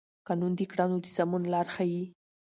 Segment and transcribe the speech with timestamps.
[0.27, 2.03] قانون د کړنو د سمون لار ښيي.